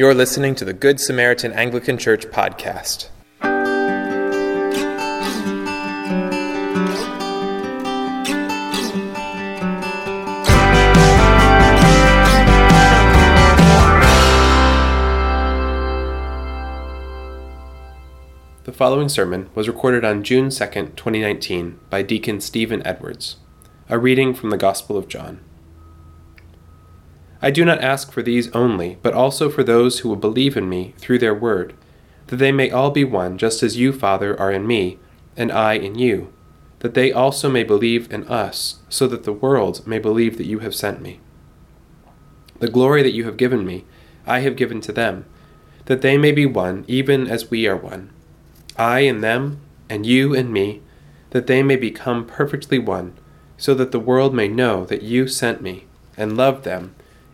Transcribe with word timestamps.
You're 0.00 0.14
listening 0.14 0.54
to 0.54 0.64
the 0.64 0.72
Good 0.72 0.98
Samaritan 0.98 1.52
Anglican 1.52 1.98
Church 1.98 2.24
podcast. 2.28 3.10
The 18.64 18.72
following 18.72 19.10
sermon 19.10 19.50
was 19.54 19.68
recorded 19.68 20.02
on 20.06 20.24
June 20.24 20.48
2nd, 20.48 20.96
2019, 20.96 21.78
by 21.90 22.00
Deacon 22.00 22.40
Stephen 22.40 22.80
Edwards. 22.86 23.36
A 23.90 23.98
reading 23.98 24.32
from 24.32 24.48
the 24.48 24.56
Gospel 24.56 24.96
of 24.96 25.08
John. 25.08 25.40
I 27.42 27.50
do 27.50 27.64
not 27.64 27.82
ask 27.82 28.12
for 28.12 28.22
these 28.22 28.50
only, 28.52 28.98
but 29.02 29.14
also 29.14 29.48
for 29.48 29.64
those 29.64 30.00
who 30.00 30.08
will 30.10 30.16
believe 30.16 30.56
in 30.56 30.68
me 30.68 30.94
through 30.98 31.20
their 31.20 31.34
word, 31.34 31.74
that 32.26 32.36
they 32.36 32.52
may 32.52 32.70
all 32.70 32.90
be 32.90 33.04
one, 33.04 33.38
just 33.38 33.62
as 33.62 33.78
you, 33.78 33.92
Father, 33.92 34.38
are 34.38 34.52
in 34.52 34.66
me, 34.66 34.98
and 35.36 35.50
I 35.50 35.74
in 35.74 35.98
you, 35.98 36.32
that 36.80 36.92
they 36.92 37.10
also 37.10 37.48
may 37.48 37.64
believe 37.64 38.12
in 38.12 38.28
us, 38.28 38.80
so 38.90 39.06
that 39.06 39.24
the 39.24 39.32
world 39.32 39.86
may 39.86 39.98
believe 39.98 40.36
that 40.36 40.46
you 40.46 40.58
have 40.58 40.74
sent 40.74 41.00
me. 41.00 41.20
The 42.58 42.68
glory 42.68 43.02
that 43.02 43.14
you 43.14 43.24
have 43.24 43.38
given 43.38 43.64
me, 43.64 43.86
I 44.26 44.40
have 44.40 44.54
given 44.54 44.82
to 44.82 44.92
them, 44.92 45.24
that 45.86 46.02
they 46.02 46.18
may 46.18 46.32
be 46.32 46.44
one, 46.44 46.84
even 46.88 47.26
as 47.26 47.50
we 47.50 47.66
are 47.66 47.76
one. 47.76 48.10
I 48.76 49.00
in 49.00 49.22
them, 49.22 49.60
and 49.88 50.04
you 50.04 50.34
in 50.34 50.52
me, 50.52 50.82
that 51.30 51.46
they 51.46 51.62
may 51.62 51.76
become 51.76 52.26
perfectly 52.26 52.78
one, 52.78 53.14
so 53.56 53.72
that 53.74 53.92
the 53.92 53.98
world 53.98 54.34
may 54.34 54.46
know 54.46 54.84
that 54.84 55.02
you 55.02 55.26
sent 55.26 55.62
me, 55.62 55.86
and 56.18 56.36
loved 56.36 56.64
them 56.64 56.94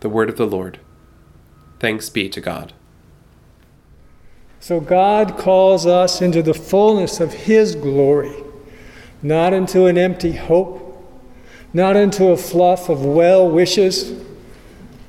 The 0.00 0.08
word 0.08 0.28
of 0.28 0.36
the 0.36 0.46
Lord. 0.46 0.78
Thanks 1.80 2.08
be 2.08 2.28
to 2.28 2.40
God. 2.40 2.72
So 4.60 4.80
God 4.80 5.36
calls 5.36 5.86
us 5.86 6.20
into 6.20 6.42
the 6.42 6.54
fullness 6.54 7.20
of 7.20 7.32
His 7.32 7.74
glory, 7.74 8.34
not 9.22 9.52
into 9.52 9.86
an 9.86 9.96
empty 9.96 10.32
hope, 10.32 10.84
not 11.72 11.96
into 11.96 12.28
a 12.28 12.36
fluff 12.36 12.88
of 12.88 13.04
well 13.04 13.48
wishes, 13.48 14.20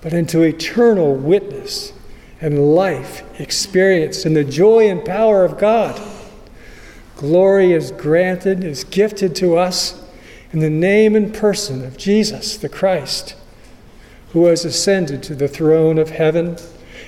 but 0.02 0.14
into 0.14 0.42
eternal 0.42 1.16
witness 1.16 1.94
and 2.42 2.74
life 2.74 3.24
experienced 3.40 4.26
in 4.26 4.34
the 4.34 4.44
joy 4.44 4.90
and 4.90 5.04
power 5.04 5.44
of 5.44 5.58
God. 5.58 6.00
Glory 7.18 7.74
is 7.74 7.92
granted, 7.92 8.64
is 8.64 8.84
gifted 8.84 9.36
to 9.36 9.58
us 9.58 10.02
in 10.54 10.60
the 10.60 10.70
name 10.70 11.16
and 11.16 11.34
person 11.34 11.84
of 11.84 11.98
Jesus 11.98 12.56
the 12.56 12.70
Christ 12.70 13.36
who 14.32 14.46
has 14.46 14.66
ascended 14.66 15.24
to 15.24 15.36
the 15.36 15.48
throne 15.48 15.98
of 15.98 16.10
heaven 16.10 16.58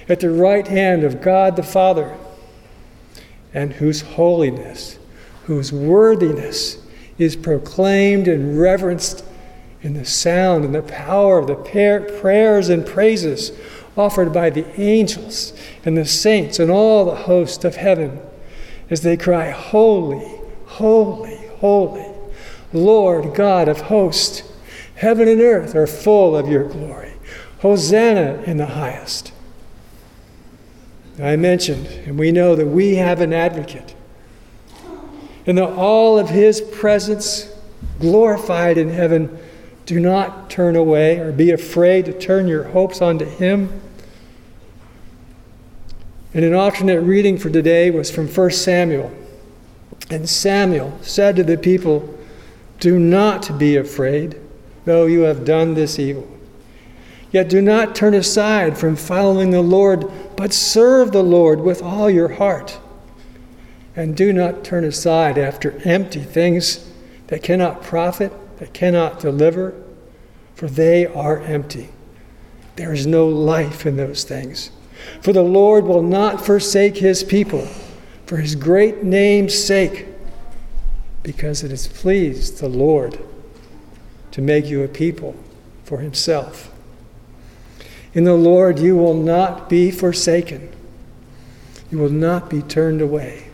at 0.09 0.19
the 0.19 0.29
right 0.29 0.67
hand 0.67 1.03
of 1.03 1.21
God 1.21 1.55
the 1.55 1.63
Father, 1.63 2.17
and 3.53 3.73
whose 3.73 4.01
holiness, 4.01 4.97
whose 5.45 5.71
worthiness 5.71 6.77
is 7.17 7.35
proclaimed 7.35 8.27
and 8.27 8.59
reverenced 8.59 9.23
in 9.81 9.93
the 9.93 10.05
sound 10.05 10.63
and 10.63 10.75
the 10.75 10.81
power 10.81 11.39
of 11.39 11.47
the 11.47 11.55
prayers 12.19 12.69
and 12.69 12.85
praises 12.85 13.51
offered 13.97 14.31
by 14.31 14.49
the 14.49 14.65
angels 14.79 15.53
and 15.83 15.97
the 15.97 16.05
saints 16.05 16.59
and 16.59 16.71
all 16.71 17.05
the 17.05 17.15
host 17.15 17.65
of 17.65 17.75
heaven 17.75 18.21
as 18.89 19.01
they 19.01 19.17
cry, 19.17 19.49
Holy, 19.49 20.39
holy, 20.65 21.37
holy, 21.59 22.05
Lord 22.73 23.33
God 23.35 23.67
of 23.67 23.81
hosts. 23.81 24.43
Heaven 24.95 25.27
and 25.27 25.41
earth 25.41 25.75
are 25.75 25.87
full 25.87 26.35
of 26.35 26.47
your 26.47 26.67
glory. 26.67 27.10
Hosanna 27.61 28.43
in 28.45 28.57
the 28.57 28.65
highest. 28.65 29.31
I 31.21 31.35
mentioned, 31.35 31.87
and 32.05 32.17
we 32.17 32.31
know 32.31 32.55
that 32.55 32.65
we 32.65 32.95
have 32.95 33.21
an 33.21 33.33
advocate. 33.33 33.93
And 35.45 35.57
that 35.57 35.69
all 35.69 36.17
of 36.17 36.29
his 36.29 36.61
presence 36.61 37.51
glorified 37.99 38.77
in 38.77 38.89
heaven, 38.89 39.37
do 39.85 39.99
not 39.99 40.49
turn 40.49 40.75
away 40.75 41.19
or 41.19 41.31
be 41.31 41.51
afraid 41.51 42.05
to 42.05 42.17
turn 42.17 42.47
your 42.47 42.63
hopes 42.63 43.01
onto 43.01 43.25
him. 43.25 43.81
And 46.33 46.45
an 46.45 46.53
alternate 46.53 47.01
reading 47.01 47.37
for 47.37 47.49
today 47.49 47.91
was 47.91 48.09
from 48.09 48.27
1 48.27 48.51
Samuel. 48.51 49.11
And 50.09 50.27
Samuel 50.27 50.97
said 51.01 51.35
to 51.35 51.43
the 51.43 51.57
people, 51.57 52.17
Do 52.79 52.97
not 52.97 53.59
be 53.59 53.75
afraid, 53.75 54.39
though 54.85 55.05
you 55.05 55.21
have 55.21 55.45
done 55.45 55.73
this 55.75 55.99
evil. 55.99 56.30
Yet 57.31 57.47
do 57.47 57.61
not 57.61 57.95
turn 57.95 58.13
aside 58.13 58.77
from 58.77 58.95
following 58.95 59.51
the 59.51 59.61
Lord, 59.61 60.11
but 60.35 60.53
serve 60.53 61.11
the 61.11 61.23
Lord 61.23 61.61
with 61.61 61.81
all 61.81 62.09
your 62.09 62.27
heart. 62.27 62.79
And 63.95 64.15
do 64.15 64.33
not 64.33 64.63
turn 64.63 64.83
aside 64.83 65.37
after 65.37 65.79
empty 65.85 66.21
things 66.21 66.89
that 67.27 67.43
cannot 67.43 67.83
profit, 67.83 68.33
that 68.57 68.73
cannot 68.73 69.19
deliver, 69.19 69.73
for 70.55 70.67
they 70.67 71.05
are 71.05 71.39
empty. 71.39 71.89
There 72.75 72.93
is 72.93 73.07
no 73.07 73.27
life 73.27 73.85
in 73.85 73.97
those 73.97 74.23
things. 74.23 74.71
For 75.21 75.33
the 75.33 75.41
Lord 75.41 75.85
will 75.85 76.03
not 76.03 76.45
forsake 76.45 76.97
his 76.97 77.23
people 77.23 77.67
for 78.25 78.37
his 78.37 78.55
great 78.55 79.03
name's 79.03 79.53
sake, 79.53 80.05
because 81.21 81.63
it 81.63 81.69
has 81.69 81.87
pleased 81.87 82.59
the 82.59 82.69
Lord 82.69 83.19
to 84.31 84.41
make 84.41 84.67
you 84.67 84.83
a 84.83 84.87
people 84.87 85.35
for 85.83 85.97
himself. 85.97 86.70
In 88.13 88.25
the 88.25 88.35
Lord, 88.35 88.79
you 88.79 88.95
will 88.95 89.13
not 89.13 89.69
be 89.69 89.91
forsaken. 89.91 90.69
You 91.91 91.97
will 91.97 92.09
not 92.09 92.49
be 92.49 92.61
turned 92.61 93.01
away. 93.01 93.47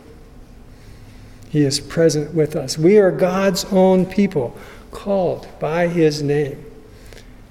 He 1.49 1.63
is 1.63 1.79
present 1.79 2.33
with 2.33 2.55
us. 2.55 2.77
We 2.77 2.97
are 2.97 3.11
God's 3.11 3.65
own 3.65 4.05
people, 4.05 4.57
called 4.91 5.47
by 5.59 5.87
His 5.87 6.21
name 6.21 6.65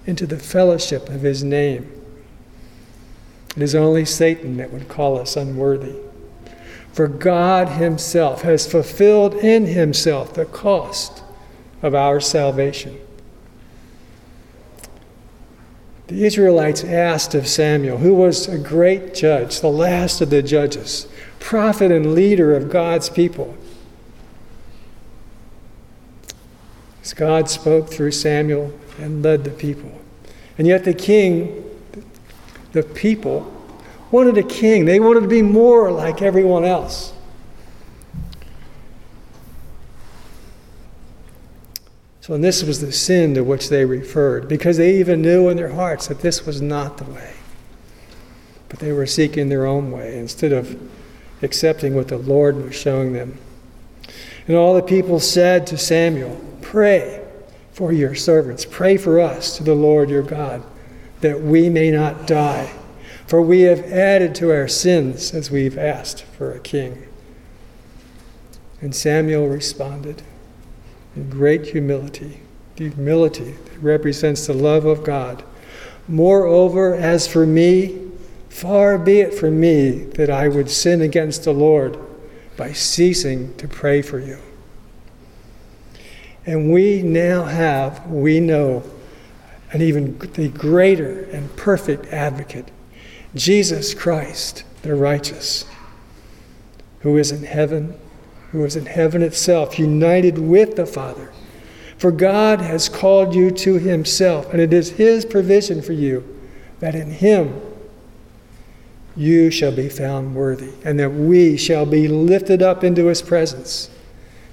into 0.07 0.27
the 0.27 0.39
fellowship 0.39 1.09
of 1.09 1.23
His 1.23 1.43
name. 1.43 1.91
It 3.57 3.63
is 3.63 3.75
only 3.75 4.05
Satan 4.05 4.57
that 4.59 4.73
would 4.73 4.89
call 4.89 5.19
us 5.19 5.37
unworthy. 5.37 5.97
For 6.93 7.09
God 7.09 7.69
Himself 7.69 8.43
has 8.43 8.71
fulfilled 8.71 9.35
in 9.35 9.67
Himself 9.67 10.35
the 10.35 10.45
cost 10.45 11.23
of 11.83 11.95
our 11.95 12.21
salvation. 12.21 12.99
The 16.09 16.25
Israelites 16.25 16.85
asked 16.85 17.35
of 17.35 17.49
Samuel, 17.49 17.99
who 17.99 18.15
was 18.15 18.47
a 18.47 18.59
great 18.59 19.13
judge, 19.13 19.61
the 19.61 19.69
last 19.69 20.21
of 20.21 20.31
the 20.31 20.43
judges, 20.43 21.09
prophet 21.41 21.91
and 21.91 22.15
leader 22.15 22.55
of 22.57 22.71
God's 22.71 23.09
people. 23.09 23.57
As 27.03 27.13
God 27.13 27.51
spoke 27.51 27.91
through 27.91 28.13
Samuel 28.13 28.73
and 28.99 29.23
led 29.23 29.45
the 29.45 29.51
people. 29.51 30.01
And 30.59 30.67
yet 30.67 30.85
the 30.85 30.95
king, 30.95 31.65
the 32.73 32.83
people, 32.83 33.53
wanted 34.11 34.39
a 34.39 34.43
king. 34.43 34.85
They 34.85 35.01
wanted 35.01 35.21
to 35.21 35.29
be 35.29 35.43
more 35.43 35.91
like 35.91 36.23
everyone 36.23 36.65
else. 36.65 37.13
So, 42.27 42.35
and 42.35 42.43
this 42.43 42.65
was 42.65 42.81
the 42.81 42.91
sin 42.91 43.35
to 43.35 43.45
which 43.45 43.69
they 43.69 43.85
referred, 43.85 44.49
because 44.49 44.79
they 44.79 44.99
even 44.99 45.23
knew 45.23 45.49
in 45.49 45.57
their 45.57 45.73
hearts 45.73 46.09
that 46.09 46.23
this 46.23 46.45
was 46.45 46.61
not 46.61 46.99
the 46.99 47.05
way. 47.05 47.35
But 48.69 48.81
they 48.81 48.91
were 48.91 49.07
seeking 49.07 49.49
their 49.49 49.65
own 49.65 49.93
way 49.93 50.19
instead 50.19 50.51
of 50.51 50.77
accepting 51.41 51.95
what 51.95 52.09
the 52.09 52.19
Lord 52.19 52.57
was 52.57 52.75
showing 52.75 53.13
them. 53.13 53.39
And 54.49 54.57
all 54.57 54.75
the 54.75 54.83
people 54.83 55.21
said 55.21 55.69
to 55.69 55.79
Samuel, 55.79 56.45
Pray 56.63 57.25
for 57.71 57.93
your 57.93 58.17
servants, 58.17 58.65
pray 58.65 58.97
for 58.97 59.21
us 59.21 59.57
to 59.59 59.63
the 59.63 59.77
Lord 59.77 60.11
your 60.11 60.25
God, 60.25 60.65
that 61.21 61.41
we 61.41 61.71
may 61.71 61.93
not 61.93 62.27
die. 62.27 62.73
For 63.29 63.41
we 63.41 63.61
have 63.61 63.85
added 63.85 64.35
to 64.37 64.51
our 64.51 64.67
sins 64.67 65.33
as 65.33 65.53
we've 65.53 65.79
asked 65.79 66.25
for 66.25 66.51
a 66.51 66.59
king. 66.59 67.07
And 68.81 68.97
Samuel 68.97 69.47
responded, 69.47 70.25
in 71.17 71.31
great 71.31 71.67
humility, 71.67 72.41
humility 72.77 73.53
that 73.53 73.79
represents 73.79 74.47
the 74.47 74.55
love 74.55 74.85
of 74.85 75.03
God. 75.03 75.43
Moreover, 76.09 76.95
as 76.95 77.27
for 77.27 77.47
me, 77.47 78.07
Far 78.57 78.97
be 78.97 79.21
it 79.21 79.35
from 79.35 79.61
me 79.61 79.91
that 80.15 80.31
I 80.31 80.49
would 80.49 80.71
sin 80.71 81.03
against 81.03 81.45
the 81.45 81.53
Lord 81.53 81.99
by 82.57 82.73
ceasing 82.73 83.55
to 83.57 83.69
pray 83.69 84.01
for 84.01 84.19
you. 84.19 84.39
And 86.47 86.73
we 86.73 87.03
now 87.03 87.45
have, 87.45 88.07
we 88.07 88.41
know, 88.41 88.83
an 89.73 89.83
even 89.83 90.17
the 90.17 90.49
greater 90.49 91.25
and 91.25 91.55
perfect 91.55 92.07
advocate, 92.07 92.71
Jesus 93.35 93.93
Christ, 93.93 94.65
the 94.81 94.95
righteous, 94.95 95.67
who 97.01 97.19
is 97.19 97.31
in 97.31 97.45
heaven, 97.45 97.95
who 98.53 98.65
is 98.65 98.77
in 98.77 98.87
heaven 98.87 99.23
itself, 99.23 99.79
united 99.79 100.39
with 100.39 100.77
the 100.77 100.87
Father. 100.87 101.33
For 101.99 102.11
God 102.11 102.61
has 102.61 102.89
called 102.89 103.35
you 103.35 103.51
to 103.51 103.75
himself, 103.79 104.53
and 104.53 104.61
it 104.61 104.73
is 104.73 104.91
his 104.93 105.25
provision 105.25 105.83
for 105.83 105.93
you 105.93 106.25
that 106.81 106.95
in 106.95 107.11
him 107.11 107.61
you 109.17 109.51
shall 109.51 109.75
be 109.75 109.89
found 109.89 110.35
worthy, 110.35 110.73
and 110.85 111.01
that 111.01 111.11
we 111.11 111.57
shall 111.57 111.87
be 111.87 112.07
lifted 112.07 112.63
up 112.63 112.85
into 112.85 113.07
his 113.07 113.23
presence, 113.23 113.89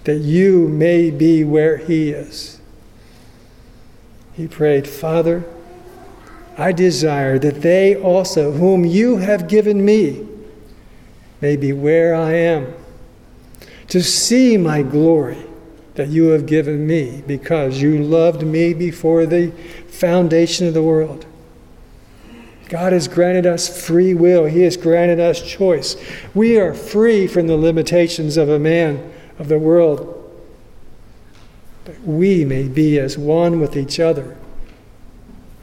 that 0.05 0.19
you 0.19 0.69
may 0.69 1.11
be 1.11 1.43
where 1.43 1.77
he 1.77 2.11
is. 2.11 2.61
He 4.33 4.47
prayed, 4.47 4.87
Father, 4.87 5.43
I 6.57 6.71
desire 6.71 7.37
that 7.39 7.61
they 7.61 7.95
also, 7.95 8.53
whom 8.53 8.85
you 8.85 9.17
have 9.17 9.49
given 9.49 9.83
me, 9.83 10.27
may 11.41 11.57
be 11.57 11.73
where 11.73 12.15
I 12.15 12.33
am, 12.33 12.73
to 13.93 14.01
see 14.01 14.57
my 14.57 14.81
glory 14.81 15.37
that 15.93 16.07
you 16.07 16.29
have 16.29 16.47
given 16.47 16.87
me, 16.87 17.23
because 17.27 17.79
you 17.79 18.01
loved 18.01 18.41
me 18.41 18.73
before 18.73 19.27
the 19.27 19.51
foundation 19.87 20.65
of 20.65 20.73
the 20.73 20.81
world. 20.81 21.27
God 22.69 22.91
has 22.91 23.07
granted 23.07 23.45
us 23.45 23.85
free 23.85 24.15
will. 24.15 24.45
He 24.45 24.61
has 24.61 24.77
granted 24.77 25.19
us 25.19 25.43
choice. 25.43 25.95
We 26.33 26.59
are 26.59 26.73
free 26.73 27.27
from 27.27 27.45
the 27.45 27.55
limitations 27.55 28.35
of 28.35 28.49
a 28.49 28.57
man 28.57 29.13
of 29.37 29.47
the 29.47 29.59
world. 29.59 30.09
But 31.85 32.01
we 32.01 32.45
may 32.45 32.67
be 32.67 32.97
as 32.97 33.15
one 33.15 33.59
with 33.59 33.77
each 33.77 33.99
other 33.99 34.35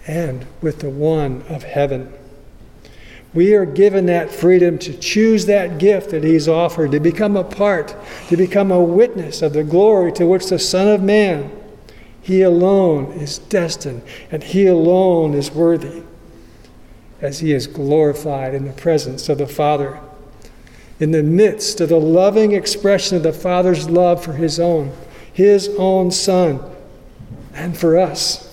and 0.07 0.47
with 0.63 0.79
the 0.79 0.91
one 0.91 1.43
of 1.49 1.65
heaven. 1.65 2.13
We 3.33 3.55
are 3.55 3.67
given 3.67 4.07
that 4.07 4.31
freedom 4.31 4.79
to 4.79 4.97
choose 4.97 5.47
that 5.47 5.79
gift 5.79 6.11
that 6.11 6.25
He's 6.25 6.49
offered, 6.49 6.91
to 6.93 7.01
become 7.01 7.37
a 7.37 7.45
part, 7.45 7.95
to 8.29 8.37
become 8.37 8.71
a 8.73 8.83
witness 8.83 9.41
of 9.43 9.53
the 9.53 9.65
glory 9.65 10.13
to 10.13 10.27
which 10.27 10.49
the 10.49 10.59
Son 10.59 10.89
of 10.89 11.03
Man, 11.03 11.51
He 12.21 12.43
alone 12.43 13.13
is 13.13 13.39
destined, 13.39 14.03
and 14.31 14.43
He 14.43 14.67
alone 14.67 15.35
is 15.35 15.53
worthy 15.53 16.03
as 17.21 17.41
he 17.41 17.53
is 17.53 17.67
glorified 17.67 18.55
in 18.55 18.65
the 18.65 18.73
presence 18.73 19.29
of 19.29 19.39
the 19.39 19.47
Father. 19.47 20.01
In 20.99 21.11
the 21.11 21.23
midst 21.23 21.81
of 21.81 21.89
the 21.89 22.01
loving 22.01 22.53
expression 22.53 23.17
of 23.17 23.23
the 23.23 23.33
Father's 23.33 23.89
love 23.89 24.23
for 24.23 24.35
his 24.35 24.59
own, 24.59 24.93
his 25.33 25.69
own 25.79 26.11
Son, 26.11 26.61
and 27.55 27.77
for 27.77 27.99
us. 27.99 28.47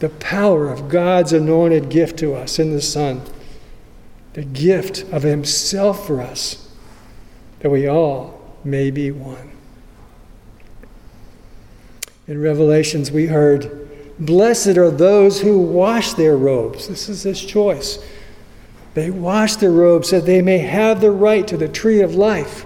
The 0.00 0.08
power 0.08 0.68
of 0.68 0.88
God's 0.88 1.32
anointed 1.32 1.88
gift 1.88 2.18
to 2.20 2.34
us 2.34 2.58
in 2.58 2.72
the 2.72 2.80
Son, 2.80 3.22
the 4.38 4.44
gift 4.44 5.02
of 5.12 5.24
Himself 5.24 6.06
for 6.06 6.20
us, 6.20 6.70
that 7.58 7.70
we 7.70 7.88
all 7.88 8.40
may 8.62 8.88
be 8.88 9.10
one. 9.10 9.50
In 12.28 12.40
Revelations, 12.40 13.10
we 13.10 13.26
heard 13.26 13.88
Blessed 14.20 14.76
are 14.76 14.92
those 14.92 15.40
who 15.40 15.58
wash 15.58 16.12
their 16.12 16.36
robes. 16.36 16.86
This 16.86 17.08
is 17.08 17.24
his 17.24 17.44
choice. 17.44 17.98
They 18.94 19.10
wash 19.10 19.56
their 19.56 19.72
robes 19.72 20.10
that 20.12 20.24
they 20.24 20.40
may 20.40 20.58
have 20.58 21.00
the 21.00 21.10
right 21.10 21.46
to 21.48 21.56
the 21.56 21.68
tree 21.68 22.00
of 22.00 22.14
life, 22.14 22.64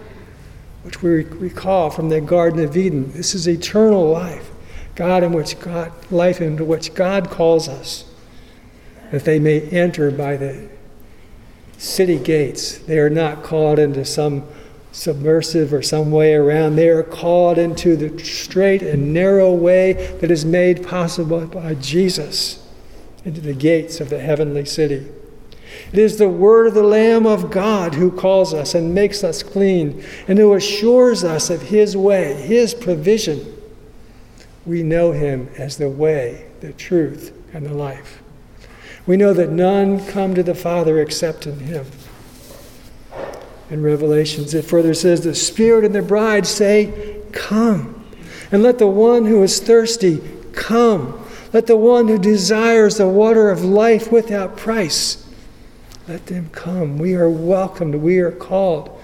which 0.82 1.02
we 1.02 1.24
recall 1.24 1.88
from 1.88 2.10
the 2.10 2.20
Garden 2.20 2.62
of 2.62 2.76
Eden. 2.76 3.12
This 3.12 3.34
is 3.34 3.48
eternal 3.48 4.10
life, 4.10 4.50
God 4.94 5.22
in 5.22 5.32
which 5.32 5.58
God, 5.58 5.90
life 6.12 6.42
into 6.42 6.66
which 6.66 6.92
God 6.92 7.30
calls 7.30 7.66
us, 7.66 8.04
that 9.10 9.24
they 9.24 9.38
may 9.38 9.62
enter 9.70 10.10
by 10.10 10.36
the 10.36 10.68
city 11.82 12.18
gates. 12.18 12.78
They 12.78 12.98
are 12.98 13.10
not 13.10 13.42
called 13.42 13.80
into 13.80 14.04
some 14.04 14.46
submersive 14.92 15.72
or 15.72 15.82
some 15.82 16.12
way 16.12 16.34
around. 16.34 16.76
They 16.76 16.88
are 16.88 17.02
called 17.02 17.58
into 17.58 17.96
the 17.96 18.22
straight 18.22 18.82
and 18.82 19.12
narrow 19.12 19.52
way 19.52 19.94
that 20.20 20.30
is 20.30 20.44
made 20.44 20.86
possible 20.86 21.46
by 21.46 21.74
Jesus 21.74 22.64
into 23.24 23.40
the 23.40 23.54
gates 23.54 24.00
of 24.00 24.10
the 24.10 24.20
heavenly 24.20 24.64
city. 24.64 25.08
It 25.92 25.98
is 25.98 26.18
the 26.18 26.28
word 26.28 26.68
of 26.68 26.74
the 26.74 26.82
Lamb 26.82 27.26
of 27.26 27.50
God 27.50 27.94
who 27.94 28.12
calls 28.12 28.54
us 28.54 28.74
and 28.74 28.94
makes 28.94 29.24
us 29.24 29.42
clean 29.42 30.04
and 30.28 30.38
who 30.38 30.54
assures 30.54 31.24
us 31.24 31.50
of 31.50 31.62
his 31.62 31.96
way, 31.96 32.34
his 32.34 32.74
provision. 32.74 33.60
We 34.64 34.84
know 34.84 35.10
him 35.10 35.48
as 35.58 35.78
the 35.78 35.88
way, 35.88 36.46
the 36.60 36.72
truth, 36.72 37.32
and 37.52 37.66
the 37.66 37.74
life. 37.74 38.21
We 39.06 39.16
know 39.16 39.32
that 39.32 39.50
none 39.50 40.04
come 40.06 40.34
to 40.34 40.42
the 40.42 40.54
Father 40.54 41.00
except 41.00 41.46
in 41.46 41.60
him 41.60 41.86
in 43.72 43.82
Revelations. 43.82 44.52
It 44.52 44.66
further 44.66 44.92
says, 44.92 45.22
The 45.22 45.34
Spirit 45.34 45.84
and 45.84 45.94
the 45.94 46.02
bride 46.02 46.46
say, 46.46 47.20
Come. 47.32 48.04
And 48.52 48.62
let 48.62 48.78
the 48.78 48.86
one 48.86 49.24
who 49.24 49.42
is 49.42 49.60
thirsty 49.60 50.20
come. 50.52 51.18
Let 51.54 51.66
the 51.66 51.76
one 51.76 52.06
who 52.06 52.18
desires 52.18 52.98
the 52.98 53.08
water 53.08 53.50
of 53.50 53.64
life 53.64 54.12
without 54.12 54.58
price, 54.58 55.26
let 56.06 56.26
them 56.26 56.50
come. 56.50 56.98
We 56.98 57.14
are 57.14 57.30
welcomed. 57.30 57.94
We 57.94 58.18
are 58.18 58.30
called. 58.30 58.98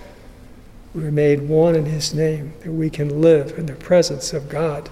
We 0.94 1.04
are 1.04 1.12
made 1.12 1.48
one 1.48 1.74
in 1.74 1.86
His 1.86 2.12
name 2.12 2.52
that 2.60 2.72
we 2.72 2.90
can 2.90 3.22
live 3.22 3.58
in 3.58 3.66
the 3.66 3.74
presence 3.74 4.34
of 4.34 4.48
God, 4.50 4.90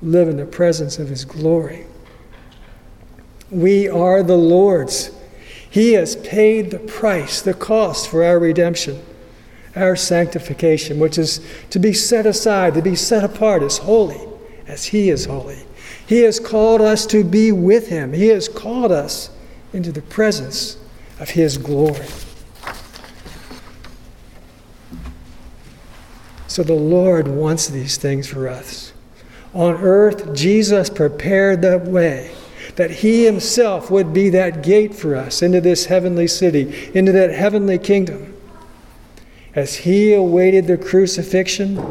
live 0.00 0.28
in 0.28 0.36
the 0.36 0.46
presence 0.46 0.98
of 0.98 1.08
His 1.08 1.24
glory. 1.24 1.86
We 3.52 3.86
are 3.86 4.22
the 4.22 4.36
Lord's. 4.36 5.10
He 5.68 5.92
has 5.92 6.16
paid 6.16 6.70
the 6.70 6.78
price, 6.78 7.42
the 7.42 7.52
cost 7.52 8.08
for 8.08 8.24
our 8.24 8.38
redemption, 8.38 9.02
our 9.76 9.94
sanctification, 9.94 10.98
which 10.98 11.18
is 11.18 11.46
to 11.68 11.78
be 11.78 11.92
set 11.92 12.24
aside, 12.24 12.72
to 12.74 12.82
be 12.82 12.96
set 12.96 13.22
apart 13.22 13.62
as 13.62 13.76
holy, 13.78 14.20
as 14.66 14.86
He 14.86 15.10
is 15.10 15.26
holy. 15.26 15.58
He 16.06 16.20
has 16.20 16.40
called 16.40 16.80
us 16.80 17.04
to 17.06 17.22
be 17.22 17.52
with 17.52 17.88
Him. 17.88 18.14
He 18.14 18.28
has 18.28 18.48
called 18.48 18.90
us 18.90 19.28
into 19.74 19.92
the 19.92 20.02
presence 20.02 20.78
of 21.20 21.28
His 21.30 21.58
glory. 21.58 22.06
So 26.46 26.62
the 26.62 26.72
Lord 26.72 27.28
wants 27.28 27.68
these 27.68 27.98
things 27.98 28.28
for 28.28 28.48
us. 28.48 28.94
On 29.52 29.74
earth, 29.74 30.34
Jesus 30.34 30.88
prepared 30.88 31.60
the 31.60 31.76
way 31.78 32.34
that 32.76 32.90
He 32.90 33.24
Himself 33.24 33.90
would 33.90 34.12
be 34.12 34.28
that 34.30 34.62
gate 34.62 34.94
for 34.94 35.14
us 35.16 35.42
into 35.42 35.60
this 35.60 35.86
heavenly 35.86 36.26
city, 36.26 36.90
into 36.94 37.12
that 37.12 37.30
heavenly 37.30 37.78
kingdom. 37.78 38.34
As 39.54 39.76
He 39.76 40.14
awaited 40.14 40.66
the 40.66 40.78
crucifixion, 40.78 41.82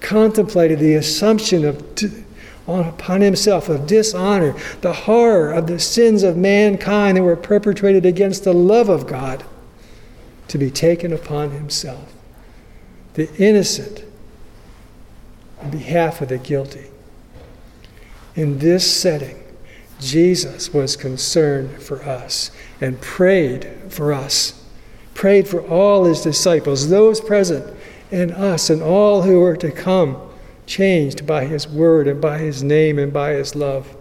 contemplated 0.00 0.78
the 0.78 0.94
assumption 0.94 1.64
of 1.64 1.82
upon 2.66 3.20
himself 3.20 3.68
of 3.68 3.86
dishonor, 3.86 4.54
the 4.80 4.92
horror 4.92 5.52
of 5.52 5.66
the 5.66 5.78
sins 5.78 6.22
of 6.22 6.36
mankind 6.36 7.16
that 7.16 7.22
were 7.22 7.36
perpetrated 7.36 8.06
against 8.06 8.44
the 8.44 8.52
love 8.52 8.88
of 8.88 9.06
God, 9.06 9.44
to 10.48 10.58
be 10.58 10.70
taken 10.70 11.12
upon 11.12 11.50
himself, 11.50 12.12
the 13.14 13.32
innocent 13.36 14.04
on 15.60 15.70
behalf 15.70 16.20
of 16.20 16.28
the 16.28 16.38
guilty. 16.38 16.86
In 18.36 18.58
this 18.58 18.88
setting, 18.90 19.39
Jesus 20.00 20.72
was 20.72 20.96
concerned 20.96 21.82
for 21.82 22.02
us 22.02 22.50
and 22.80 23.00
prayed 23.00 23.70
for 23.88 24.12
us, 24.12 24.64
prayed 25.14 25.46
for 25.46 25.60
all 25.60 26.04
his 26.04 26.22
disciples, 26.22 26.88
those 26.88 27.20
present, 27.20 27.76
and 28.10 28.32
us, 28.32 28.70
and 28.70 28.82
all 28.82 29.22
who 29.22 29.40
were 29.40 29.56
to 29.56 29.70
come, 29.70 30.16
changed 30.66 31.26
by 31.26 31.44
his 31.44 31.68
word 31.68 32.08
and 32.08 32.20
by 32.20 32.38
his 32.38 32.62
name 32.62 32.98
and 32.98 33.12
by 33.12 33.32
his 33.32 33.54
love. 33.54 33.96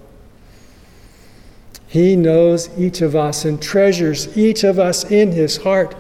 He 1.88 2.16
knows 2.16 2.70
each 2.78 3.02
of 3.02 3.16
us 3.16 3.46
and 3.46 3.62
treasures 3.62 4.38
each 4.38 4.64
of 4.64 4.78
us 4.78 5.10
in 5.10 5.32
his 5.32 5.58
heart 5.58 5.96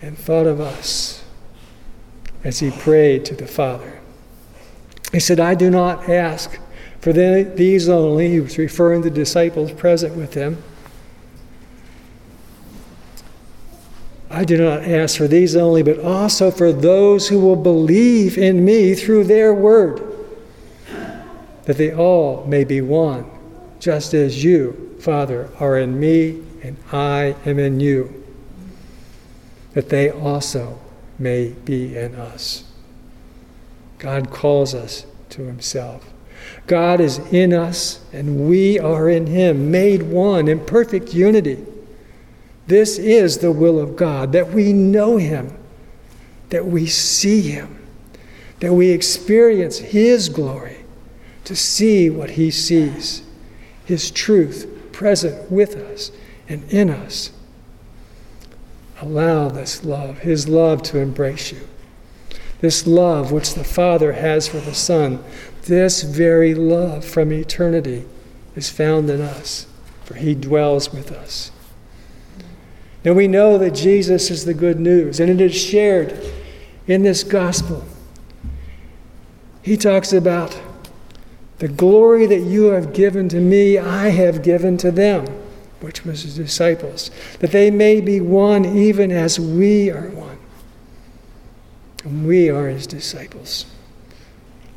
and 0.00 0.16
thought 0.16 0.46
of 0.46 0.60
us 0.60 1.22
as 2.42 2.60
he 2.60 2.70
prayed 2.70 3.24
to 3.26 3.34
the 3.34 3.46
Father. 3.46 4.00
He 5.12 5.20
said, 5.20 5.38
I 5.38 5.54
do 5.54 5.70
not 5.70 6.08
ask 6.08 6.58
for 7.00 7.12
these 7.12 7.88
only, 7.88 8.30
he 8.30 8.40
was 8.40 8.58
referring 8.58 9.02
to 9.02 9.10
disciples 9.10 9.72
present 9.72 10.16
with 10.16 10.34
him. 10.34 10.62
I 14.30 14.44
do 14.44 14.58
not 14.58 14.82
ask 14.82 15.16
for 15.16 15.26
these 15.26 15.56
only, 15.56 15.82
but 15.82 15.98
also 16.00 16.50
for 16.50 16.72
those 16.72 17.28
who 17.28 17.40
will 17.40 17.56
believe 17.56 18.36
in 18.36 18.64
me 18.64 18.94
through 18.94 19.24
their 19.24 19.54
word, 19.54 20.02
that 21.64 21.76
they 21.76 21.92
all 21.92 22.44
may 22.46 22.64
be 22.64 22.80
one, 22.80 23.30
just 23.80 24.12
as 24.12 24.44
you, 24.44 24.96
Father, 25.00 25.48
are 25.58 25.78
in 25.78 25.98
me 25.98 26.42
and 26.62 26.76
I 26.92 27.36
am 27.46 27.58
in 27.58 27.80
you, 27.80 28.24
that 29.72 29.88
they 29.88 30.10
also 30.10 30.78
may 31.18 31.50
be 31.64 31.96
in 31.96 32.14
us. 32.14 32.64
God 33.98 34.30
calls 34.30 34.74
us 34.74 35.06
to 35.30 35.42
himself. 35.42 36.12
God 36.66 37.00
is 37.00 37.18
in 37.32 37.52
us 37.52 38.00
and 38.12 38.48
we 38.48 38.78
are 38.78 39.08
in 39.08 39.26
him, 39.26 39.70
made 39.70 40.02
one 40.02 40.48
in 40.48 40.64
perfect 40.64 41.14
unity. 41.14 41.64
This 42.66 42.98
is 42.98 43.38
the 43.38 43.50
will 43.50 43.78
of 43.80 43.96
God, 43.96 44.32
that 44.32 44.50
we 44.50 44.72
know 44.74 45.16
him, 45.16 45.56
that 46.50 46.66
we 46.66 46.86
see 46.86 47.40
him, 47.40 47.82
that 48.60 48.74
we 48.74 48.90
experience 48.90 49.78
his 49.78 50.28
glory, 50.28 50.84
to 51.44 51.56
see 51.56 52.10
what 52.10 52.30
he 52.30 52.50
sees, 52.50 53.22
his 53.86 54.10
truth 54.10 54.90
present 54.92 55.50
with 55.50 55.76
us 55.76 56.12
and 56.46 56.62
in 56.70 56.90
us. 56.90 57.30
Allow 59.00 59.48
this 59.48 59.82
love, 59.84 60.18
his 60.18 60.46
love, 60.46 60.82
to 60.84 60.98
embrace 60.98 61.52
you. 61.52 61.66
This 62.60 62.86
love 62.86 63.32
which 63.32 63.54
the 63.54 63.64
Father 63.64 64.12
has 64.12 64.48
for 64.48 64.58
the 64.58 64.74
Son, 64.74 65.22
this 65.68 66.02
very 66.02 66.54
love 66.54 67.04
from 67.04 67.32
eternity 67.32 68.04
is 68.56 68.68
found 68.68 69.08
in 69.08 69.20
us, 69.20 69.66
for 70.04 70.14
he 70.14 70.34
dwells 70.34 70.92
with 70.92 71.12
us. 71.12 71.52
Now 73.04 73.12
we 73.12 73.28
know 73.28 73.56
that 73.58 73.74
Jesus 73.74 74.30
is 74.30 74.44
the 74.44 74.54
good 74.54 74.80
news, 74.80 75.20
and 75.20 75.30
it 75.30 75.40
is 75.40 75.54
shared 75.54 76.18
in 76.88 77.02
this 77.02 77.22
gospel. 77.22 77.84
He 79.62 79.76
talks 79.76 80.12
about 80.12 80.60
the 81.58 81.68
glory 81.68 82.26
that 82.26 82.40
you 82.40 82.66
have 82.66 82.92
given 82.92 83.28
to 83.28 83.40
me, 83.40 83.78
I 83.78 84.08
have 84.08 84.42
given 84.42 84.76
to 84.78 84.90
them, 84.90 85.26
which 85.80 86.04
was 86.04 86.22
his 86.22 86.36
disciples, 86.36 87.10
that 87.40 87.52
they 87.52 87.70
may 87.70 88.00
be 88.00 88.20
one 88.20 88.64
even 88.64 89.12
as 89.12 89.38
we 89.38 89.90
are 89.90 90.08
one. 90.10 90.38
And 92.04 92.26
we 92.26 92.48
are 92.48 92.68
his 92.68 92.86
disciples. 92.86 93.66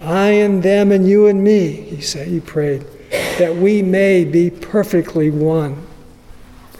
I 0.01 0.29
and 0.29 0.63
them 0.63 0.91
and 0.91 1.08
you 1.08 1.27
and 1.27 1.43
me, 1.43 1.72
he 1.72 2.01
said, 2.01 2.27
he 2.27 2.39
prayed, 2.39 2.86
that 3.38 3.55
we 3.55 3.81
may 3.81 4.25
be 4.25 4.50
perfectly 4.50 5.29
one 5.29 5.88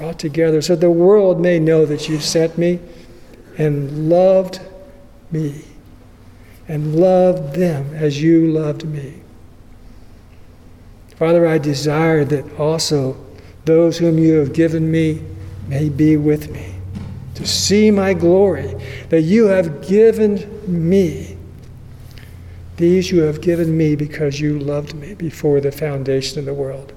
brought 0.02 0.18
together 0.18 0.62
so 0.64 0.76
the 0.76 0.90
world 0.90 1.40
may 1.40 1.60
know 1.60 1.86
that 1.86 2.10
you 2.10 2.20
sent 2.20 2.58
me 2.58 2.80
and 3.60 4.10
loved 4.10 4.60
me 5.32 5.64
and 6.68 6.96
loved 6.96 7.56
them 7.56 7.94
as 7.94 8.22
you 8.22 8.48
loved 8.48 8.84
me. 8.84 9.22
Father, 11.18 11.46
I 11.46 11.60
desire 11.60 12.26
that 12.26 12.60
also 12.60 13.16
those 13.66 14.00
whom 14.00 14.18
you 14.18 14.38
have 14.40 14.54
given 14.54 14.90
me 14.90 15.22
may 15.68 15.90
be 15.90 16.18
with 16.18 16.50
me, 16.50 16.74
to 17.36 17.46
see 17.46 17.92
my 17.92 18.16
glory 18.16 18.74
that 19.10 19.22
you 19.22 19.46
have 19.46 19.88
given 19.88 20.50
me. 20.90 21.38
These 22.82 23.12
you 23.12 23.22
have 23.22 23.42
given 23.42 23.78
me 23.78 23.96
because 23.96 24.40
you 24.40 24.58
loved 24.58 24.96
me 24.96 25.14
before 25.14 25.62
the 25.62 25.72
foundation 25.72 26.40
of 26.40 26.46
the 26.46 26.54
world. 26.56 26.94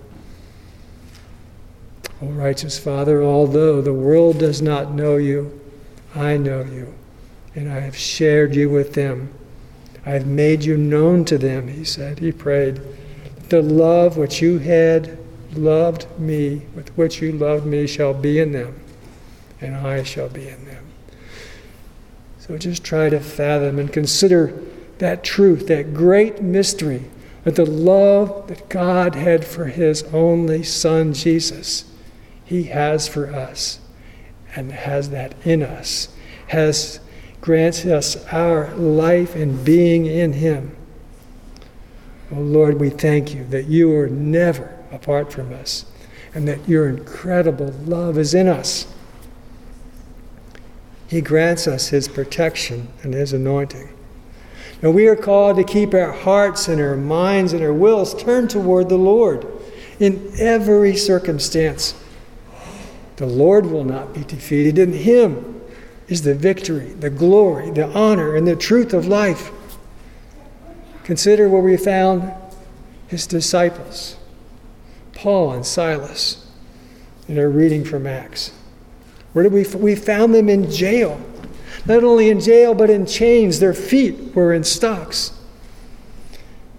O 2.22 2.28
righteous 2.28 2.78
Father, 2.78 3.22
although 3.22 3.82
the 3.82 3.92
world 3.92 4.38
does 4.38 4.62
not 4.62 4.94
know 4.94 5.18
you, 5.18 5.60
I 6.14 6.38
know 6.38 6.64
you, 6.64 6.94
and 7.54 7.70
I 7.70 7.80
have 7.80 7.98
shared 7.98 8.54
you 8.54 8.70
with 8.70 8.94
them. 8.94 9.34
I 10.06 10.12
have 10.12 10.26
made 10.26 10.64
you 10.64 10.78
known 10.78 11.26
to 11.26 11.36
them, 11.36 11.68
he 11.68 11.84
said. 11.84 12.18
He 12.18 12.32
prayed. 12.32 12.80
The 13.50 13.60
love 13.60 14.16
which 14.16 14.40
you 14.40 14.60
had 14.60 15.18
loved 15.52 16.06
me, 16.18 16.62
with 16.74 16.96
which 16.96 17.20
you 17.20 17.32
loved 17.32 17.66
me, 17.66 17.86
shall 17.86 18.14
be 18.14 18.38
in 18.38 18.52
them, 18.52 18.80
and 19.60 19.76
I 19.76 20.02
shall 20.02 20.30
be 20.30 20.48
in 20.48 20.64
them. 20.64 20.86
So 22.38 22.56
just 22.56 22.82
try 22.82 23.10
to 23.10 23.20
fathom 23.20 23.78
and 23.78 23.92
consider 23.92 24.58
that 25.04 25.22
truth, 25.22 25.66
that 25.68 25.94
great 25.94 26.42
mystery, 26.42 27.04
that 27.44 27.54
the 27.54 27.66
love 27.66 28.48
that 28.48 28.68
God 28.68 29.14
had 29.14 29.44
for 29.44 29.66
his 29.66 30.02
only 30.04 30.62
Son, 30.62 31.12
Jesus 31.12 31.84
he 32.44 32.64
has 32.64 33.08
for 33.08 33.34
us 33.34 33.80
and 34.54 34.70
has 34.70 35.10
that 35.10 35.34
in 35.44 35.62
us, 35.62 36.08
has 36.48 37.00
grants 37.40 37.84
us 37.84 38.24
our 38.26 38.74
life 38.74 39.34
and 39.34 39.64
being 39.64 40.06
in 40.06 40.34
Him. 40.34 40.76
Oh 42.30 42.40
Lord, 42.40 42.80
we 42.80 42.90
thank 42.90 43.34
you 43.34 43.44
that 43.46 43.66
you 43.66 43.94
are 43.96 44.08
never 44.08 44.78
apart 44.92 45.32
from 45.32 45.52
us 45.52 45.86
and 46.34 46.46
that 46.48 46.68
your 46.68 46.88
incredible 46.88 47.72
love 47.84 48.18
is 48.18 48.34
in 48.34 48.46
us. 48.46 48.86
He 51.08 51.20
grants 51.20 51.66
us 51.66 51.88
His 51.88 52.08
protection 52.08 52.88
and 53.02 53.14
His 53.14 53.32
anointing. 53.32 53.88
And 54.82 54.94
we 54.94 55.06
are 55.06 55.16
called 55.16 55.56
to 55.56 55.64
keep 55.64 55.94
our 55.94 56.12
hearts 56.12 56.68
and 56.68 56.80
our 56.80 56.96
minds 56.96 57.52
and 57.52 57.62
our 57.62 57.72
wills 57.72 58.14
turned 58.22 58.50
toward 58.50 58.88
the 58.88 58.98
Lord 58.98 59.46
in 59.98 60.32
every 60.38 60.96
circumstance. 60.96 61.94
The 63.16 63.26
Lord 63.26 63.66
will 63.66 63.84
not 63.84 64.12
be 64.12 64.24
defeated. 64.24 64.78
In 64.78 64.92
Him 64.92 65.62
is 66.08 66.22
the 66.22 66.34
victory, 66.34 66.92
the 66.94 67.10
glory, 67.10 67.70
the 67.70 67.88
honor, 67.88 68.34
and 68.34 68.46
the 68.46 68.56
truth 68.56 68.92
of 68.92 69.06
life. 69.06 69.50
Consider 71.04 71.48
where 71.48 71.62
we 71.62 71.76
found 71.76 72.32
His 73.08 73.26
disciples, 73.26 74.16
Paul 75.14 75.52
and 75.52 75.64
Silas, 75.64 76.46
in 77.28 77.38
our 77.38 77.48
reading 77.48 77.84
from 77.84 78.06
Acts. 78.06 78.52
Where 79.32 79.44
did 79.44 79.52
we, 79.52 79.64
we 79.76 79.94
found 79.94 80.34
them 80.34 80.48
in 80.48 80.70
jail? 80.70 81.20
Not 81.86 82.02
only 82.02 82.30
in 82.30 82.40
jail, 82.40 82.74
but 82.74 82.90
in 82.90 83.06
chains. 83.06 83.60
Their 83.60 83.74
feet 83.74 84.34
were 84.34 84.52
in 84.52 84.64
stocks. 84.64 85.32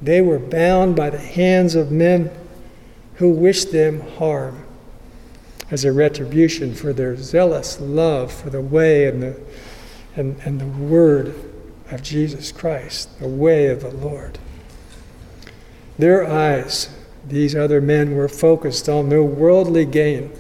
They 0.02 0.22
were 0.22 0.40
bound 0.40 0.96
by 0.96 1.10
the 1.10 1.20
hands 1.20 1.76
of 1.76 1.92
men 1.92 2.32
who 3.16 3.30
wished 3.30 3.72
them 3.72 4.02
harm 4.02 4.66
as 5.72 5.86
a 5.86 5.92
retribution 5.92 6.76
for 6.76 6.94
their 6.94 7.16
zealous 7.16 7.80
love 7.80 8.32
for 8.32 8.50
the 8.50 8.62
way 8.62 9.08
and 9.08 9.22
the, 9.22 9.40
and, 10.16 10.38
and 10.46 10.60
the 10.60 10.66
word 10.66 11.34
of 11.92 12.04
Jesus 12.04 12.52
Christ, 12.52 13.20
the 13.20 13.28
way 13.28 13.68
of 13.68 13.82
the 13.82 13.92
Lord. 13.92 14.38
Their 15.98 16.28
eyes, 16.28 16.90
these 17.28 17.56
other 17.56 17.80
men, 17.80 18.16
were 18.16 18.28
focused 18.28 18.90
on 18.90 19.10
their 19.10 19.24
worldly 19.24 19.86
gain, 19.86 20.32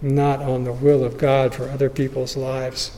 not 0.00 0.40
on 0.40 0.64
the 0.64 0.72
will 0.72 1.02
of 1.04 1.18
God 1.18 1.54
for 1.54 1.68
other 1.68 1.90
people's 1.90 2.36
lives. 2.36 2.96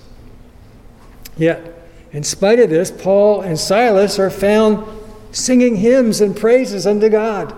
Yet, 1.36 1.72
in 2.12 2.22
spite 2.22 2.58
of 2.58 2.70
this, 2.70 2.90
Paul 2.90 3.42
and 3.42 3.58
Silas 3.58 4.18
are 4.18 4.30
found 4.30 4.84
singing 5.32 5.76
hymns 5.76 6.20
and 6.20 6.36
praises 6.36 6.86
unto 6.86 7.08
God. 7.08 7.54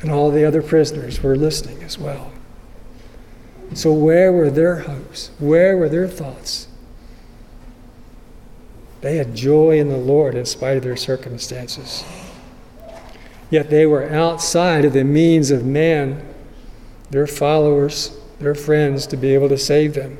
And 0.00 0.10
all 0.10 0.30
the 0.30 0.44
other 0.44 0.62
prisoners 0.62 1.22
were 1.22 1.36
listening 1.36 1.82
as 1.82 1.98
well. 1.98 2.32
So, 3.74 3.92
where 3.92 4.32
were 4.32 4.50
their 4.50 4.80
hopes? 4.80 5.30
Where 5.38 5.76
were 5.76 5.88
their 5.88 6.08
thoughts? 6.08 6.66
They 9.00 9.16
had 9.16 9.34
joy 9.34 9.78
in 9.78 9.88
the 9.88 9.96
Lord 9.96 10.34
in 10.34 10.44
spite 10.44 10.76
of 10.76 10.82
their 10.82 10.96
circumstances. 10.96 12.04
Yet 13.50 13.70
they 13.70 13.86
were 13.86 14.10
outside 14.10 14.84
of 14.84 14.92
the 14.92 15.04
means 15.04 15.50
of 15.50 15.64
man, 15.64 16.26
their 17.10 17.26
followers, 17.26 18.16
their 18.38 18.54
friends, 18.54 19.06
to 19.08 19.16
be 19.16 19.34
able 19.34 19.48
to 19.48 19.58
save 19.58 19.94
them. 19.94 20.18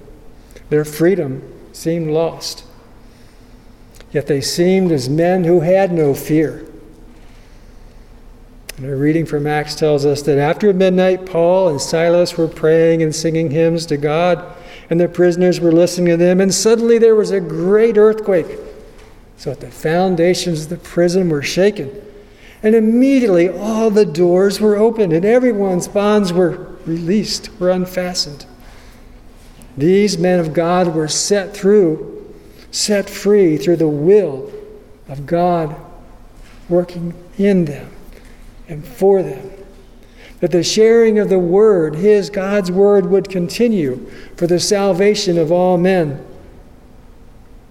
Their 0.71 0.85
freedom 0.85 1.43
seemed 1.73 2.11
lost. 2.11 2.65
Yet 4.13 4.27
they 4.27 4.41
seemed 4.41 4.91
as 4.91 5.09
men 5.09 5.45
who 5.45 5.61
had 5.61 5.93
no 5.93 6.15
fear. 6.15 6.67
And 8.77 8.87
our 8.87 8.97
reading 8.97 9.27
from 9.27 9.47
Acts 9.47 9.75
tells 9.75 10.07
us 10.07 10.23
that 10.23 10.39
after 10.39 10.73
midnight, 10.73 11.27
Paul 11.27 11.69
and 11.69 11.81
Silas 11.81 12.39
were 12.39 12.49
praying 12.49 13.03
and 13.03 13.15
singing 13.15 13.51
hymns 13.51 13.85
to 13.87 13.97
God, 13.97 14.43
and 14.89 14.99
the 14.99 15.09
prisoners 15.09 15.61
were 15.61 15.71
listening 15.71 16.07
to 16.07 16.17
them, 16.17 16.41
and 16.41 16.53
suddenly 16.53 16.99
there 16.99 17.15
was 17.15 17.31
a 17.31 17.41
great 17.41 17.99
earthquake, 17.99 18.59
so 19.37 19.51
that 19.51 19.61
the 19.61 19.71
foundations 19.71 20.65
of 20.65 20.71
the 20.71 20.77
prison 20.77 21.29
were 21.29 21.43
shaken. 21.43 21.91
And 22.63 22.75
immediately 22.75 23.49
all 23.49 23.91
the 23.91 24.07
doors 24.07 24.61
were 24.61 24.77
opened, 24.77 25.13
and 25.13 25.25
everyone's 25.25 25.89
bonds 25.89 26.33
were 26.33 26.77
released, 26.87 27.51
were 27.61 27.71
unfastened. 27.71 28.47
These 29.81 30.19
men 30.19 30.39
of 30.39 30.53
God 30.53 30.95
were 30.95 31.09
set 31.09 31.57
through, 31.57 32.35
set 32.71 33.09
free 33.09 33.57
through 33.57 33.77
the 33.77 33.89
will 33.89 34.53
of 35.09 35.25
God 35.25 35.75
working 36.69 37.15
in 37.39 37.65
them 37.65 37.91
and 38.69 38.87
for 38.87 39.23
them. 39.23 39.51
That 40.41 40.51
the 40.51 40.63
sharing 40.63 41.19
of 41.19 41.31
the 41.31 41.39
word, 41.39 41.95
his 41.95 42.29
God's 42.29 42.71
word, 42.71 43.07
would 43.07 43.31
continue 43.31 44.07
for 44.37 44.47
the 44.47 44.61
salvation 44.61 45.39
of 45.39 45.51
all 45.51 45.79
men. 45.79 46.27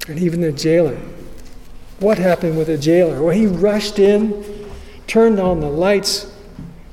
And 0.07 0.17
even 0.17 0.41
the 0.41 0.51
jailer. 0.51 0.97
What 1.99 2.17
happened 2.17 2.57
with 2.57 2.67
the 2.67 2.77
jailer? 2.77 3.21
Well, 3.21 3.35
he 3.35 3.45
rushed 3.45 3.99
in, 3.99 4.43
turned 5.05 5.39
on 5.39 5.59
the 5.59 5.69
lights, 5.69 6.31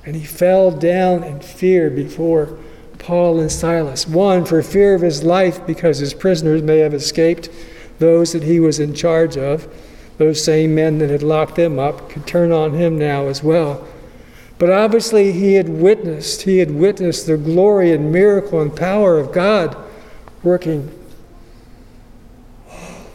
and 0.04 0.14
he 0.14 0.24
fell 0.24 0.70
down 0.70 1.24
in 1.24 1.40
fear 1.40 1.88
before 1.88 2.58
Paul 3.06 3.38
and 3.38 3.52
Silas. 3.52 4.04
One, 4.08 4.44
for 4.44 4.60
fear 4.64 4.96
of 4.96 5.00
his 5.00 5.22
life, 5.22 5.64
because 5.64 5.98
his 5.98 6.12
prisoners 6.12 6.60
may 6.60 6.78
have 6.78 6.92
escaped, 6.92 7.48
those 8.00 8.32
that 8.32 8.42
he 8.42 8.58
was 8.58 8.80
in 8.80 8.94
charge 8.94 9.36
of. 9.36 9.72
Those 10.18 10.42
same 10.42 10.74
men 10.74 10.98
that 10.98 11.10
had 11.10 11.22
locked 11.22 11.54
them 11.54 11.78
up 11.78 12.10
could 12.10 12.26
turn 12.26 12.50
on 12.50 12.74
him 12.74 12.98
now 12.98 13.28
as 13.28 13.44
well. 13.44 13.86
But 14.58 14.70
obviously, 14.70 15.30
he 15.30 15.54
had 15.54 15.68
witnessed, 15.68 16.42
he 16.42 16.58
had 16.58 16.72
witnessed 16.72 17.28
the 17.28 17.36
glory 17.36 17.92
and 17.92 18.10
miracle 18.10 18.60
and 18.60 18.74
power 18.74 19.18
of 19.18 19.30
God 19.30 19.76
working, 20.42 20.90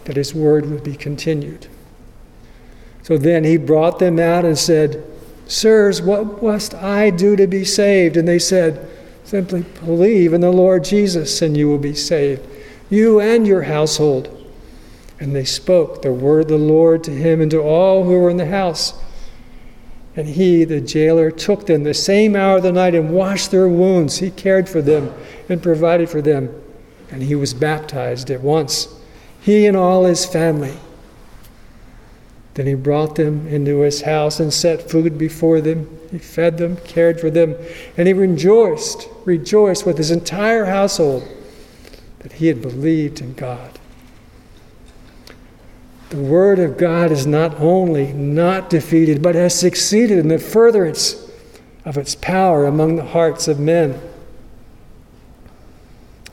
that 0.05 0.15
his 0.15 0.33
word 0.33 0.69
would 0.69 0.85
be 0.85 0.95
continued. 0.95 1.67
So 3.03 3.17
then 3.17 3.43
he 3.43 3.57
brought 3.57 3.99
them 3.99 4.19
out 4.19 4.45
and 4.45 4.57
said, 4.57 5.03
Sirs, 5.47 6.01
what 6.01 6.41
must 6.41 6.73
I 6.75 7.09
do 7.09 7.35
to 7.35 7.45
be 7.45 7.65
saved? 7.65 8.15
And 8.15 8.25
they 8.25 8.39
said, 8.39 8.87
Simply 9.31 9.63
believe 9.85 10.33
in 10.33 10.41
the 10.41 10.51
Lord 10.51 10.83
Jesus, 10.83 11.41
and 11.41 11.55
you 11.55 11.69
will 11.69 11.77
be 11.77 11.95
saved, 11.95 12.45
you 12.89 13.21
and 13.21 13.47
your 13.47 13.61
household. 13.61 14.45
And 15.21 15.33
they 15.33 15.45
spoke 15.45 16.01
the 16.01 16.11
word 16.11 16.41
of 16.41 16.47
the 16.49 16.57
Lord 16.57 17.01
to 17.05 17.11
him 17.11 17.39
and 17.39 17.49
to 17.51 17.61
all 17.61 18.03
who 18.03 18.19
were 18.19 18.29
in 18.29 18.35
the 18.35 18.47
house. 18.47 18.93
And 20.17 20.27
he, 20.27 20.65
the 20.65 20.81
jailer, 20.81 21.31
took 21.31 21.65
them 21.65 21.83
the 21.83 21.93
same 21.93 22.35
hour 22.35 22.57
of 22.57 22.63
the 22.63 22.73
night 22.73 22.93
and 22.93 23.11
washed 23.11 23.51
their 23.51 23.69
wounds. 23.69 24.17
He 24.17 24.31
cared 24.31 24.67
for 24.67 24.81
them 24.81 25.13
and 25.47 25.63
provided 25.63 26.09
for 26.09 26.21
them. 26.21 26.53
And 27.09 27.23
he 27.23 27.35
was 27.35 27.53
baptized 27.53 28.29
at 28.31 28.41
once, 28.41 28.93
he 29.39 29.65
and 29.65 29.77
all 29.77 30.03
his 30.03 30.25
family. 30.25 30.77
Then 32.53 32.67
he 32.67 32.73
brought 32.73 33.15
them 33.15 33.47
into 33.47 33.79
his 33.79 34.01
house 34.01 34.39
and 34.39 34.53
set 34.53 34.89
food 34.89 35.17
before 35.17 35.61
them. 35.61 35.87
He 36.11 36.17
fed 36.17 36.57
them, 36.57 36.77
cared 36.77 37.19
for 37.19 37.29
them, 37.29 37.55
and 37.97 38.07
he 38.07 38.13
rejoiced, 38.13 39.07
rejoiced 39.23 39.85
with 39.85 39.97
his 39.97 40.11
entire 40.11 40.65
household 40.65 41.27
that 42.19 42.33
he 42.33 42.47
had 42.47 42.61
believed 42.61 43.21
in 43.21 43.33
God. 43.33 43.79
The 46.09 46.17
Word 46.17 46.59
of 46.59 46.77
God 46.77 47.09
is 47.09 47.25
not 47.25 47.57
only 47.61 48.11
not 48.11 48.69
defeated, 48.69 49.21
but 49.21 49.33
has 49.35 49.57
succeeded 49.57 50.19
in 50.19 50.27
the 50.27 50.39
furtherance 50.39 51.29
of 51.85 51.97
its 51.97 52.15
power 52.15 52.65
among 52.65 52.97
the 52.97 53.05
hearts 53.05 53.47
of 53.47 53.59
men. 53.59 53.99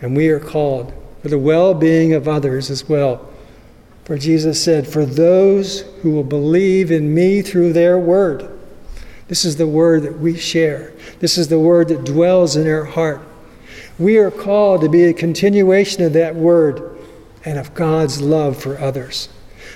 And 0.03 0.17
we 0.17 0.29
are 0.31 0.41
called 0.41 0.93
for 1.23 1.29
the 1.29 1.39
well 1.39 1.75
being 1.75 2.13
of 2.13 2.27
others 2.27 2.71
as 2.71 2.89
well. 2.89 3.28
For 4.09 4.17
Jesus 4.17 4.65
said, 4.65 4.89
For 4.89 5.05
those 5.05 5.83
who 6.01 6.13
will 6.13 6.25
believe 6.25 6.91
in 6.91 7.15
me 7.15 7.43
through 7.43 7.75
their 7.75 7.99
word. 7.99 8.51
This 9.29 9.45
is 9.45 9.57
the 9.57 9.67
word 9.67 10.05
that 10.05 10.19
we 10.19 10.35
share. 10.35 10.95
This 11.19 11.37
is 11.37 11.49
the 11.49 11.59
word 11.59 11.89
that 11.89 12.07
dwells 12.07 12.57
in 12.57 12.67
our 12.67 12.87
heart. 12.87 13.21
We 13.99 14.17
are 14.17 14.31
called 14.31 14.81
to 14.81 14.89
be 14.89 15.05
a 15.05 15.13
continuation 15.13 16.05
of 16.05 16.15
that 16.15 16.35
word 16.35 16.99
and 17.45 17.59
of 17.59 17.75
God's 17.75 18.23
love 18.23 18.57
for 18.57 18.79
others 18.79 19.29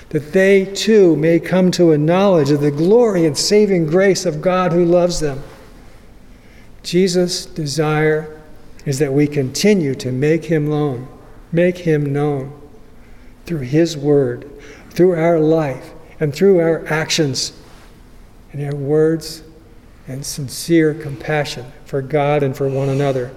that 0.09 0.33
they 0.33 0.65
too 0.65 1.15
may 1.15 1.39
come 1.39 1.69
to 1.69 1.91
a 1.91 1.97
knowledge 1.97 2.49
of 2.49 2.61
the 2.61 2.71
glory 2.71 3.27
and 3.27 3.37
saving 3.37 3.85
grace 3.85 4.25
of 4.25 4.41
God 4.41 4.71
who 4.71 4.83
loves 4.83 5.19
them. 5.19 5.43
Jesus' 6.81 7.45
desire 7.45 8.41
is 8.83 8.97
that 8.97 9.13
we 9.13 9.27
continue 9.27 9.93
to 9.93 10.11
make 10.11 10.45
him 10.45 10.69
known, 10.69 11.07
make 11.51 11.77
him 11.77 12.11
known 12.11 12.62
through 13.45 13.59
his 13.59 13.97
word, 13.97 14.49
through 14.89 15.13
our 15.13 15.39
life, 15.39 15.91
and 16.19 16.33
through 16.33 16.59
our 16.59 16.85
actions, 16.87 17.53
and 18.51 18.63
our 18.65 18.75
words 18.75 19.43
and 20.07 20.25
sincere 20.25 20.93
compassion 20.93 21.71
for 21.85 22.01
God 22.01 22.43
and 22.43 22.55
for 22.55 22.67
one 22.69 22.89
another. 22.89 23.31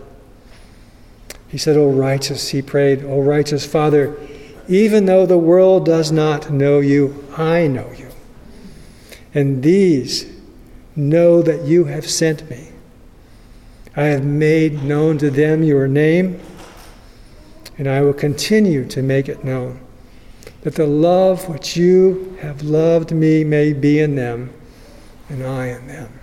He 1.48 1.58
said, 1.58 1.76
O 1.76 1.90
righteous, 1.90 2.48
he 2.48 2.60
prayed, 2.60 3.04
O 3.04 3.22
righteous 3.22 3.64
Father, 3.64 4.16
even 4.68 5.06
though 5.06 5.26
the 5.26 5.38
world 5.38 5.86
does 5.86 6.10
not 6.10 6.50
know 6.50 6.80
you, 6.80 7.24
I 7.36 7.68
know 7.68 7.90
you. 7.96 8.08
And 9.32 9.62
these 9.62 10.26
know 10.96 11.42
that 11.42 11.62
you 11.62 11.84
have 11.84 12.08
sent 12.08 12.48
me. 12.50 12.68
I 13.94 14.04
have 14.04 14.24
made 14.24 14.82
known 14.82 15.18
to 15.18 15.30
them 15.30 15.62
your 15.62 15.86
name, 15.86 16.40
and 17.78 17.86
I 17.86 18.00
will 18.00 18.12
continue 18.12 18.84
to 18.88 19.02
make 19.02 19.28
it 19.28 19.44
known, 19.44 19.80
that 20.66 20.74
the 20.74 20.84
love 20.84 21.48
which 21.48 21.76
you 21.76 22.36
have 22.40 22.60
loved 22.60 23.12
me 23.12 23.44
may 23.44 23.72
be 23.72 24.00
in 24.00 24.16
them, 24.16 24.52
and 25.28 25.46
I 25.46 25.66
in 25.68 25.86
them. 25.86 26.18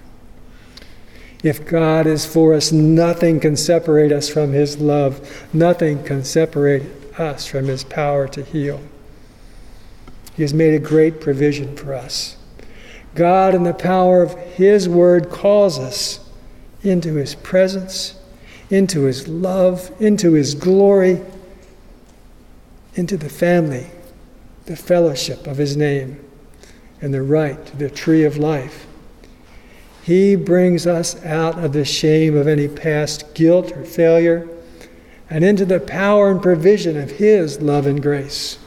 If 1.43 1.65
God 1.65 2.07
is 2.07 2.25
for 2.25 2.53
us, 2.53 2.69
nothing 2.69 3.39
can 3.39 3.55
separate 3.55 4.11
us 4.11 4.27
from 4.27 4.51
his 4.51 4.79
love. 4.79 5.47
Nothing 5.53 6.03
can 6.03 6.25
separate 6.25 6.83
us 7.17 7.45
from 7.45 7.67
his 7.67 7.85
power 7.85 8.27
to 8.27 8.43
heal. 8.43 8.81
He 10.35 10.41
has 10.41 10.53
made 10.53 10.73
a 10.73 10.79
great 10.79 11.21
provision 11.21 11.77
for 11.77 11.93
us. 11.93 12.35
God, 13.15 13.55
in 13.55 13.63
the 13.63 13.73
power 13.73 14.21
of 14.21 14.37
his 14.37 14.89
word, 14.89 15.29
calls 15.29 15.79
us 15.79 16.19
into 16.81 17.13
his 17.15 17.33
presence, 17.33 18.19
into 18.69 19.03
his 19.03 19.25
love, 19.25 19.89
into 20.01 20.33
his 20.33 20.53
glory, 20.53 21.21
into 22.95 23.15
the 23.15 23.29
family, 23.29 23.89
the 24.65 24.75
fellowship 24.75 25.47
of 25.47 25.57
his 25.57 25.75
name, 25.75 26.23
and 27.01 27.13
the 27.13 27.21
right 27.21 27.65
to 27.65 27.77
the 27.77 27.89
tree 27.89 28.23
of 28.23 28.37
life. 28.37 28.87
He 30.03 30.35
brings 30.35 30.85
us 30.85 31.23
out 31.25 31.63
of 31.63 31.73
the 31.73 31.85
shame 31.85 32.35
of 32.35 32.47
any 32.47 32.67
past 32.67 33.33
guilt 33.33 33.71
or 33.71 33.83
failure 33.83 34.49
and 35.29 35.43
into 35.43 35.65
the 35.65 35.79
power 35.79 36.29
and 36.29 36.41
provision 36.41 36.95
of 36.95 37.11
His 37.11 37.59
love 37.59 37.87
and 37.87 38.01
grace. 38.01 38.59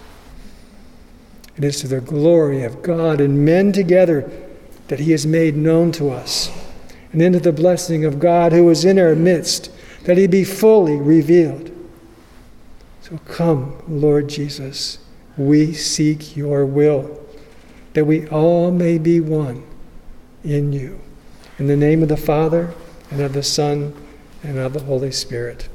It 1.57 1.63
is 1.63 1.81
to 1.81 1.89
the 1.89 2.01
glory 2.01 2.65
of 2.65 2.83
God 2.83 3.21
and 3.21 3.45
men 3.45 3.71
together 3.71 4.31
that 4.89 4.99
He 4.99 5.13
is 5.13 5.27
made 5.27 5.57
known 5.57 5.93
to 5.93 6.11
us, 6.11 6.51
and 7.13 7.23
into 7.23 7.39
the 7.39 7.53
blessing 7.53 8.05
of 8.05 8.19
God 8.19 8.53
who 8.53 8.69
is 8.69 8.85
in 8.85 8.99
our 8.99 9.15
midst, 9.15 9.71
that 10.05 10.19
He 10.19 10.27
be 10.27 10.43
fully 10.43 10.97
revealed. 10.97 11.71
So 13.03 13.19
come, 13.19 13.81
Lord 13.87 14.29
Jesus, 14.29 14.99
we 15.37 15.73
seek 15.73 16.37
your 16.37 16.65
will, 16.65 17.21
that 17.95 18.05
we 18.05 18.29
all 18.29 18.71
may 18.71 18.99
be 18.99 19.19
one 19.21 19.65
in 20.45 20.73
you. 20.73 21.01
In 21.59 21.67
the 21.67 21.77
name 21.77 22.03
of 22.03 22.09
the 22.09 22.17
Father, 22.17 22.73
and 23.11 23.21
of 23.21 23.33
the 23.33 23.43
Son, 23.43 23.93
and 24.43 24.59
of 24.59 24.73
the 24.73 24.83
Holy 24.83 25.11
Spirit. 25.11 25.69